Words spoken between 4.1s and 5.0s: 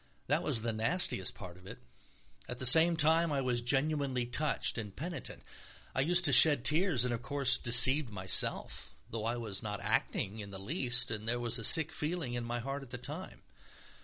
touched and